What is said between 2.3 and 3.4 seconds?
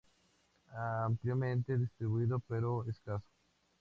pero escaso.